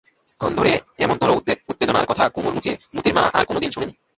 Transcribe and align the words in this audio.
এতক্ষণ 0.21 0.51
ধরে 0.55 0.71
এমনতরো 0.99 1.33
উত্তেজনার 1.69 2.05
কথা 2.05 2.23
কুমুর 2.29 2.53
মুখে 2.53 2.73
মোতির 2.93 3.13
মা 3.13 3.23
আর-কোনোদিন 3.33 3.71
শোনে 3.71 3.87
নি। 3.89 3.93